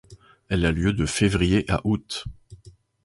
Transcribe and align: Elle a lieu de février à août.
Elle 0.49 0.65
a 0.65 0.71
lieu 0.71 0.93
de 0.93 1.05
février 1.05 1.63
à 1.71 1.79
août. 1.83 2.23